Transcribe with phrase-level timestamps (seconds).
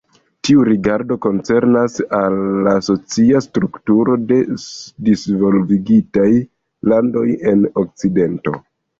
[0.47, 4.37] Tiu rigardo koncernas al la socia strukturo de
[5.09, 6.25] disvolvigitaj
[6.93, 8.55] landoj en Okcidento.